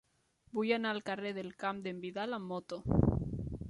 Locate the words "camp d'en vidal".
1.65-2.39